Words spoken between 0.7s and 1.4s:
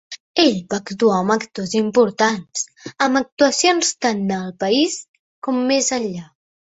va actuar amb